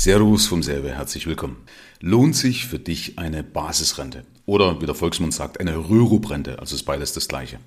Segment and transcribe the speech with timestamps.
[0.00, 1.56] Servus vom Selbe, herzlich willkommen.
[1.98, 6.84] Lohnt sich für dich eine Basisrente oder wie der Volksmund sagt, eine Rürup-Rente, also ist
[6.84, 7.58] beides das gleiche.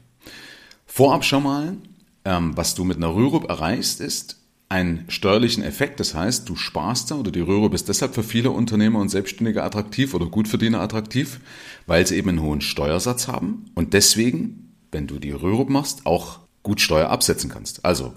[0.86, 1.76] Vorab schon mal,
[2.24, 4.38] ähm, was du mit einer Rürup erreichst, ist
[4.70, 6.00] einen steuerlichen Effekt.
[6.00, 9.64] Das heißt, du sparst da oder die Rürup ist deshalb für viele Unternehmer und Selbstständige
[9.64, 11.42] attraktiv oder Gutverdiener attraktiv,
[11.86, 16.40] weil sie eben einen hohen Steuersatz haben und deswegen, wenn du die Rürup machst, auch
[16.64, 17.84] gut Steuer absetzen kannst.
[17.84, 18.14] Also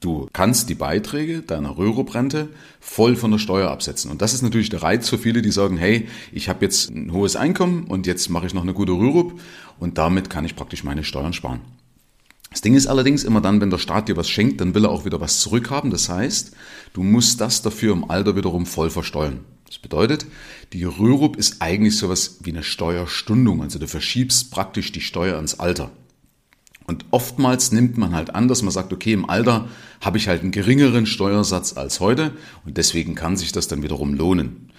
[0.00, 2.50] Du kannst die Beiträge deiner Rürup-Rente
[2.80, 4.10] voll von der Steuer absetzen.
[4.10, 7.12] Und das ist natürlich der Reiz für viele, die sagen, hey, ich habe jetzt ein
[7.12, 9.40] hohes Einkommen und jetzt mache ich noch eine gute Rürup
[9.78, 11.60] und damit kann ich praktisch meine Steuern sparen.
[12.50, 14.90] Das Ding ist allerdings immer dann, wenn der Staat dir was schenkt, dann will er
[14.90, 15.90] auch wieder was zurückhaben.
[15.90, 16.52] Das heißt,
[16.92, 19.40] du musst das dafür im Alter wiederum voll versteuern.
[19.66, 20.26] Das bedeutet,
[20.72, 23.62] die Rürup ist eigentlich sowas wie eine Steuerstundung.
[23.62, 25.90] Also du verschiebst praktisch die Steuer ins Alter.
[26.86, 29.68] Und oftmals nimmt man halt an, dass man sagt, okay, im Alter
[30.00, 32.32] habe ich halt einen geringeren Steuersatz als heute
[32.64, 34.70] und deswegen kann sich das dann wiederum lohnen.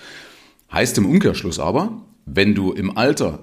[0.72, 3.40] Heißt im Umkehrschluss aber, wenn du im Alter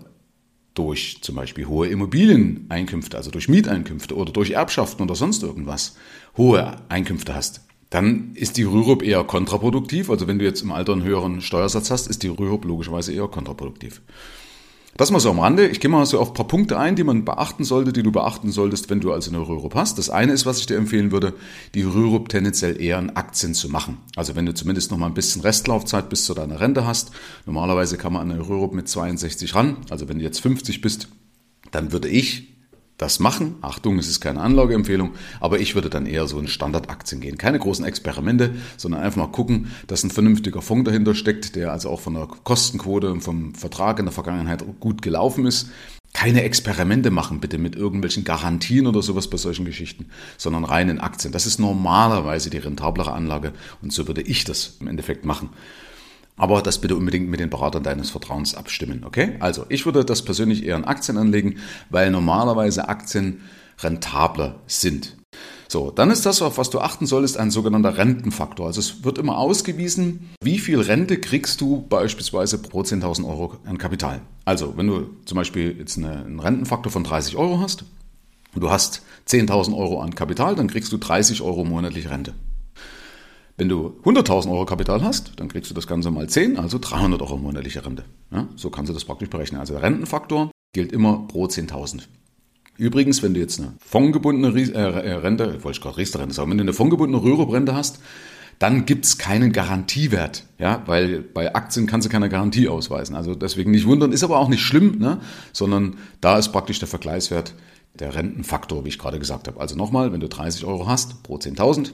[0.74, 5.96] durch zum Beispiel hohe Immobilieneinkünfte, also durch Mieteinkünfte oder durch Erbschaften oder sonst irgendwas,
[6.36, 10.10] hohe Einkünfte hast, dann ist die Rürup eher kontraproduktiv.
[10.10, 13.28] Also wenn du jetzt im Alter einen höheren Steuersatz hast, ist die Rürup logischerweise eher
[13.28, 14.02] kontraproduktiv.
[14.96, 15.66] Das mal so am Rande.
[15.66, 18.12] Ich gehe mal so auf ein paar Punkte ein, die man beachten sollte, die du
[18.12, 19.98] beachten solltest, wenn du also eine Rürup hast.
[19.98, 21.34] Das eine ist, was ich dir empfehlen würde,
[21.74, 23.98] die Rürup tendenziell eher in Aktien zu machen.
[24.14, 27.10] Also wenn du zumindest noch mal ein bisschen Restlaufzeit bis zu deiner Rente hast.
[27.44, 29.78] Normalerweise kann man eine Rürup mit 62 ran.
[29.90, 31.08] Also wenn du jetzt 50 bist,
[31.72, 32.53] dann würde ich
[32.98, 33.56] das machen.
[33.60, 37.38] Achtung, es ist keine Anlageempfehlung, aber ich würde dann eher so in Standardaktien gehen.
[37.38, 41.90] Keine großen Experimente, sondern einfach mal gucken, dass ein vernünftiger Fonds dahinter steckt, der also
[41.90, 45.70] auch von der Kostenquote und vom Vertrag in der Vergangenheit gut gelaufen ist.
[46.12, 50.06] Keine Experimente machen bitte mit irgendwelchen Garantien oder sowas bei solchen Geschichten,
[50.38, 51.32] sondern rein in Aktien.
[51.32, 55.50] Das ist normalerweise die rentablere Anlage und so würde ich das im Endeffekt machen.
[56.36, 59.36] Aber das bitte unbedingt mit den Beratern deines Vertrauens abstimmen, okay?
[59.38, 61.58] Also, ich würde das persönlich eher in Aktien anlegen,
[61.90, 63.42] weil normalerweise Aktien
[63.80, 65.16] rentabler sind.
[65.68, 68.66] So, dann ist das, auf was du achten solltest, ein sogenannter Rentenfaktor.
[68.66, 73.78] Also es wird immer ausgewiesen, wie viel Rente kriegst du beispielsweise pro 10.000 Euro an
[73.78, 74.20] Kapital.
[74.44, 77.84] Also, wenn du zum Beispiel jetzt einen Rentenfaktor von 30 Euro hast
[78.54, 82.34] und du hast 10.000 Euro an Kapital, dann kriegst du 30 Euro monatlich Rente.
[83.56, 87.22] Wenn du 100.000 Euro Kapital hast, dann kriegst du das Ganze mal 10, also 300
[87.22, 88.04] Euro monatliche Rente.
[88.32, 89.60] Ja, so kannst du das praktisch berechnen.
[89.60, 92.02] Also der Rentenfaktor gilt immer pro 10.000.
[92.76, 96.58] Übrigens, wenn du jetzt eine fondgebundene äh, äh, Rente, wollte ich gerade Riester-Rente sagen, wenn
[96.58, 98.00] du eine fondgebundene Rürup-Rente hast,
[98.58, 103.16] dann gibt's keinen Garantiewert, ja, weil bei Aktien kannst du keine Garantie ausweisen.
[103.16, 105.18] Also deswegen nicht wundern, ist aber auch nicht schlimm, ne?
[105.52, 107.54] sondern da ist praktisch der Vergleichswert
[107.94, 109.60] der Rentenfaktor, wie ich gerade gesagt habe.
[109.60, 111.92] Also nochmal, wenn du 30 Euro hast pro 10.000,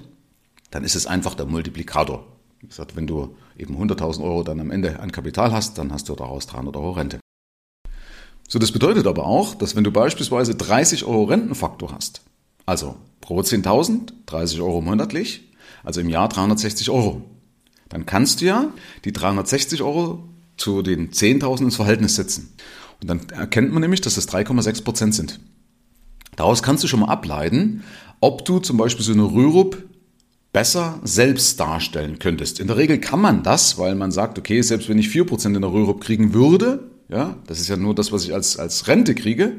[0.70, 2.26] dann ist es einfach der Multiplikator.
[2.60, 6.08] Wie gesagt, wenn du eben 100.000 Euro dann am Ende an Kapital hast, dann hast
[6.08, 7.20] du daraus 300 Euro Rente.
[8.48, 12.22] So, das bedeutet aber auch, dass wenn du beispielsweise 30 Euro Rentenfaktor hast,
[12.66, 15.52] also pro 10.000, 30 Euro monatlich,
[15.84, 17.22] also im Jahr 360 Euro,
[17.88, 18.72] dann kannst du ja
[19.04, 20.24] die 360 Euro
[20.56, 22.52] zu den 10.000 ins Verhältnis setzen.
[23.00, 25.40] Und dann erkennt man nämlich, dass das 3,6 Prozent sind.
[26.36, 27.82] Daraus kannst du schon mal ableiten,
[28.20, 29.82] ob du zum Beispiel so eine Rürup
[30.52, 32.58] besser selbst darstellen könntest.
[32.58, 35.60] In der Regel kann man das, weil man sagt, okay, selbst wenn ich 4% in
[35.60, 39.14] der Rürup kriegen würde, ja, das ist ja nur das, was ich als, als Rente
[39.14, 39.52] kriege,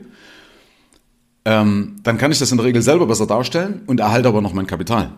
[1.45, 4.53] ähm, dann kann ich das in der Regel selber besser darstellen und erhalte aber noch
[4.53, 5.11] mein Kapital.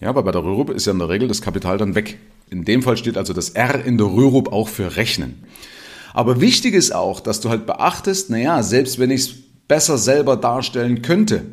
[0.00, 2.18] Ja, weil bei der Rürup ist ja in der Regel das Kapital dann weg.
[2.50, 5.44] In dem Fall steht also das R in der Rürup auch für Rechnen.
[6.12, 9.34] Aber wichtig ist auch, dass du halt beachtest, naja, selbst wenn ich es
[9.68, 11.44] besser selber darstellen könnte,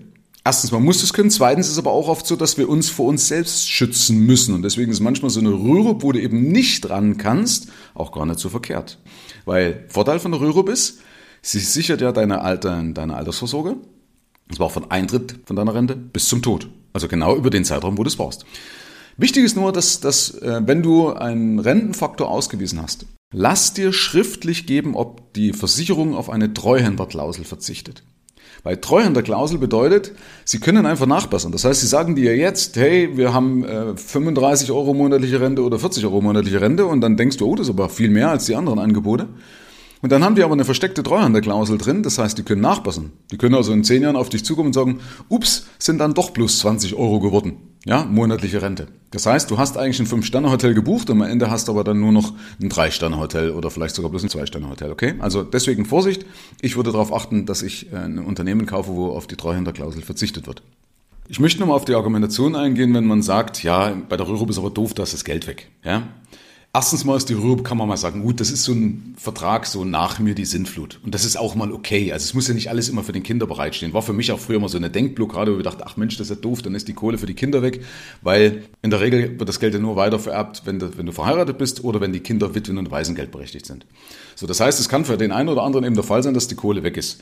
[0.44, 1.30] Erstens, man muss es können.
[1.30, 4.56] Zweitens ist es aber auch oft so, dass wir uns vor uns selbst schützen müssen.
[4.56, 8.26] Und deswegen ist manchmal so eine Rürup, wo du eben nicht ran kannst, auch gar
[8.26, 9.00] nicht so verkehrt.
[9.46, 11.00] Weil Vorteil von der Rürup ist,
[11.42, 13.72] sie sichert ja deine, Alter, deine Altersvorsorge.
[13.72, 16.70] Und zwar von Eintritt von deiner Rente bis zum Tod.
[16.94, 18.46] Also genau über den Zeitraum, wo du es brauchst.
[19.18, 24.66] Wichtig ist nur, dass, dass äh, wenn du einen Rentenfaktor ausgewiesen hast, lass dir schriftlich
[24.66, 28.04] geben, ob die Versicherung auf eine Treuhänderklausel verzichtet.
[28.64, 30.14] Weil Treuhänderklausel bedeutet,
[30.46, 31.52] Sie können einfach nachbessern.
[31.52, 35.80] Das heißt, Sie sagen dir jetzt, hey, wir haben äh, 35 Euro monatliche Rente oder
[35.80, 38.46] 40 Euro monatliche Rente und dann denkst du, oh, das ist aber viel mehr als
[38.46, 39.28] die anderen Angebote.
[40.02, 43.12] Und dann haben die aber eine versteckte Treuhänderklausel drin, das heißt, die können nachbessern.
[43.32, 46.34] Die können also in zehn Jahren auf dich zukommen und sagen, ups, sind dann doch
[46.34, 47.58] plus 20 Euro geworden.
[47.86, 48.88] Ja, monatliche Rente.
[49.12, 52.00] Das heißt, du hast eigentlich ein Fünf-Sterne-Hotel gebucht und am Ende hast du aber dann
[52.00, 55.16] nur noch ein Drei-Sterne-Hotel oder vielleicht sogar bloß ein Zwei-Sterne-Hotel, okay?
[55.20, 56.26] Also deswegen Vorsicht.
[56.62, 60.46] Ich würde darauf achten, dass ich äh, ein Unternehmen kaufe, wo auf die Treuhänderklausel verzichtet
[60.46, 60.62] wird.
[61.30, 64.58] Ich möchte nochmal auf die Argumentation eingehen, wenn man sagt, ja, bei der Rürup ist
[64.58, 65.70] aber doof, da ist das Geld weg.
[65.84, 66.04] Ja?
[66.72, 69.66] Erstens mal ist die Rürup, kann man mal sagen, gut, das ist so ein Vertrag,
[69.66, 71.00] so nach mir die Sintflut.
[71.04, 72.14] Und das ist auch mal okay.
[72.14, 73.92] Also es muss ja nicht alles immer für den Kinder bereitstehen.
[73.94, 76.30] War für mich auch früher mal so eine Denkblockade, wo ich dachte, ach Mensch, das
[76.30, 77.84] ist ja doof, dann ist die Kohle für die Kinder weg.
[78.22, 81.12] Weil in der Regel wird das Geld ja nur weiter vererbt, wenn du, wenn du
[81.12, 83.88] verheiratet bist oder wenn die Kinder Witwen und Waisengeld berechtigt sind.
[84.36, 86.48] So, das heißt, es kann für den einen oder anderen eben der Fall sein, dass
[86.48, 87.20] die Kohle weg ist.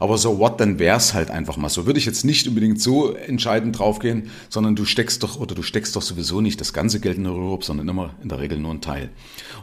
[0.00, 1.86] Aber so what, dann wär's halt einfach mal so.
[1.86, 5.94] Würde ich jetzt nicht unbedingt so entscheidend draufgehen, sondern du steckst doch, oder du steckst
[5.94, 8.72] doch sowieso nicht das ganze Geld in der Rürup, sondern immer in der Regel nur
[8.72, 9.10] ein Teil.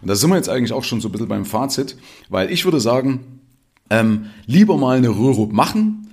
[0.02, 1.98] Und da sind wir jetzt eigentlich auch schon so ein bisschen beim Fazit,
[2.30, 3.42] weil ich würde sagen,
[3.90, 6.07] ähm, lieber mal eine Rürup machen,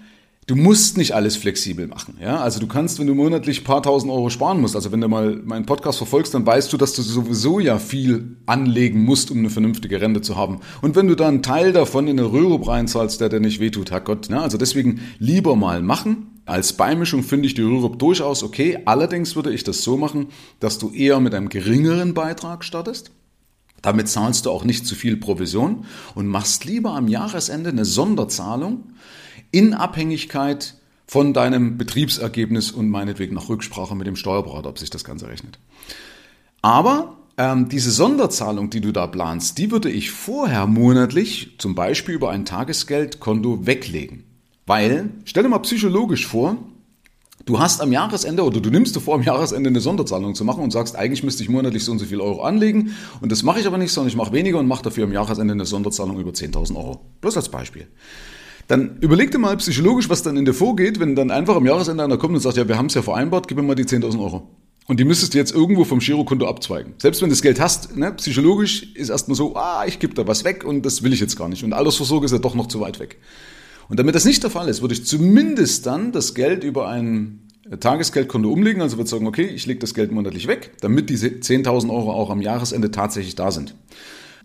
[0.46, 2.18] Du musst nicht alles flexibel machen.
[2.20, 2.40] Ja?
[2.40, 5.36] Also du kannst, wenn du monatlich paar tausend Euro sparen musst, also wenn du mal
[5.36, 9.48] meinen Podcast verfolgst, dann weißt du, dass du sowieso ja viel anlegen musst, um eine
[9.48, 10.60] vernünftige Rente zu haben.
[10.82, 13.90] Und wenn du dann einen Teil davon in eine Rürup reinzahlst, der dir nicht wehtut,
[13.90, 14.28] Herrgott.
[14.28, 14.42] Ja?
[14.42, 16.30] Also deswegen lieber mal machen.
[16.44, 18.80] Als Beimischung finde ich die Rürup durchaus okay.
[18.84, 20.26] Allerdings würde ich das so machen,
[20.60, 23.12] dass du eher mit einem geringeren Beitrag startest.
[23.84, 25.84] Damit zahlst du auch nicht zu viel Provision
[26.14, 28.94] und machst lieber am Jahresende eine Sonderzahlung,
[29.50, 30.74] in Abhängigkeit
[31.06, 35.58] von deinem Betriebsergebnis und meinetwegen nach Rücksprache mit dem Steuerberater, ob sich das Ganze rechnet.
[36.62, 42.14] Aber ähm, diese Sonderzahlung, die du da planst, die würde ich vorher monatlich zum Beispiel
[42.14, 44.24] über ein Tagesgeldkonto weglegen.
[44.64, 46.56] Weil, stell dir mal psychologisch vor,
[47.44, 50.62] du hast am Jahresende oder du nimmst dir vor, am Jahresende eine Sonderzahlung zu machen
[50.62, 53.60] und sagst, eigentlich müsste ich monatlich so und so viel Euro anlegen und das mache
[53.60, 56.30] ich aber nicht, sondern ich mache weniger und mache dafür am Jahresende eine Sonderzahlung über
[56.30, 57.00] 10.000 Euro.
[57.20, 57.86] Bloß als Beispiel.
[58.66, 62.02] Dann überleg dir mal psychologisch, was dann in dir vorgeht, wenn dann einfach am Jahresende
[62.02, 64.18] einer kommt und sagt, ja, wir haben es ja vereinbart, gib mir mal die 10.000
[64.20, 64.48] Euro.
[64.86, 66.94] Und die müsstest du jetzt irgendwo vom Girokonto abzweigen.
[66.98, 70.26] Selbst wenn du das Geld hast, ne, psychologisch ist erstmal so, ah, ich gebe da
[70.26, 71.64] was weg und das will ich jetzt gar nicht.
[71.64, 73.18] Und Altersvorsorge ist ja doch noch zu weit weg.
[73.88, 77.40] Und damit das nicht der Fall ist, würde ich zumindest dann das Geld über ein
[77.80, 78.82] Tagesgeldkonto umlegen.
[78.82, 82.12] Also würde ich sagen, okay, ich lege das Geld monatlich weg, damit diese 10.000 Euro
[82.12, 83.74] auch am Jahresende tatsächlich da sind.